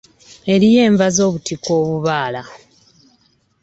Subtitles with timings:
[0.53, 2.41] Eriyo enva z'obutiko obubaala.